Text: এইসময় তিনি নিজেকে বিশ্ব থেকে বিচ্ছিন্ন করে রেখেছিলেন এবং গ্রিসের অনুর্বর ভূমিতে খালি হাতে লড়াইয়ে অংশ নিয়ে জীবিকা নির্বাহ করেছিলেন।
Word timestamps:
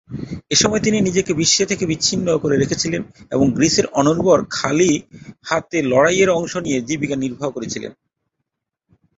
এইসময় 0.49 0.81
তিনি 0.81 0.97
নিজেকে 1.01 1.31
বিশ্ব 1.33 1.59
থেকে 1.65 1.83
বিচ্ছিন্ন 1.85 2.27
করে 2.37 2.55
রেখেছিলেন 2.57 3.01
এবং 3.31 3.45
গ্রিসের 3.51 3.85
অনুর্বর 3.93 4.39
ভূমিতে 4.39 4.55
খালি 4.57 4.91
হাতে 5.43 5.77
লড়াইয়ে 5.83 6.25
অংশ 6.31 6.53
নিয়ে 6.57 6.79
জীবিকা 6.81 7.15
নির্বাহ 7.15 7.49
করেছিলেন। 7.51 7.91